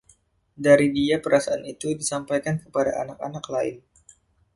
Dari 0.65 0.87
dia 0.97 1.17
perasaan 1.25 1.61
itu 1.73 1.87
disampaikan 2.01 2.55
kepada 2.63 2.91
anak-anak 3.05 3.45
lain. 3.55 3.77